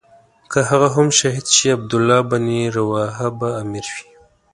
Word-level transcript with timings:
که 0.51 0.59
هغه 0.69 0.87
هم 0.95 1.07
شهید 1.19 1.45
شي 1.55 1.65
عبدالله 1.77 2.19
بن 2.31 2.45
رواحه 2.77 3.29
به 3.39 3.47
امیر 3.61 3.85
وي. 3.93 4.05